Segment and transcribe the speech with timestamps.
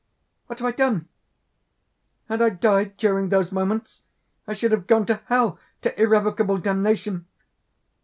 [0.47, 1.09] _)"What have I done!
[2.27, 4.01] "Had I died during those moments,
[4.47, 7.27] I should have gone to hell to irrevocable damnation."